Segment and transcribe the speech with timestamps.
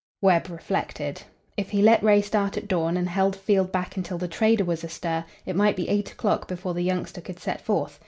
[0.19, 1.21] Webb reflected.
[1.57, 4.83] If he let Ray start at dawn and held Field back until the trader was
[4.83, 7.99] astir, it might be eight o'clock before the youngster could set forth.